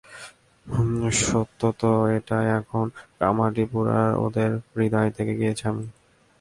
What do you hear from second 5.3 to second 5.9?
গিয়েছি আমি।